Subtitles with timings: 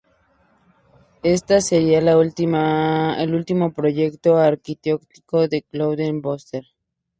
[1.21, 6.63] Esta sería el último proyecto arquitectónico de Clotilde Brewster.